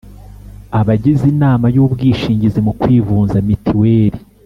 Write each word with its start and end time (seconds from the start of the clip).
Abagize 0.79 1.23
inama 1.33 1.65
y 1.75 1.77
ubwishingizi 1.83 2.59
mu 2.65 2.73
kwivuza 2.79 3.35
mitiweli 3.47 4.19